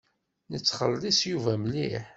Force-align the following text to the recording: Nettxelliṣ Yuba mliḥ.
Nettxelliṣ 0.51 1.19
Yuba 1.29 1.53
mliḥ. 1.63 2.05